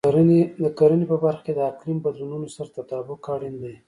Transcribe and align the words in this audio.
د 0.63 0.65
کرنې 0.77 1.05
په 1.11 1.17
برخه 1.23 1.43
کې 1.45 1.53
د 1.55 1.59
اقلیم 1.71 1.97
بدلونونو 2.05 2.47
سره 2.55 2.69
تطابق 2.77 3.21
اړین 3.33 3.55
دی. 3.63 3.75